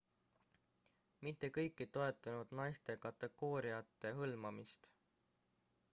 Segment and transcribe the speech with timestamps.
[1.27, 4.91] mitte kõik ei toetanud naiste kategooriate hõlmamist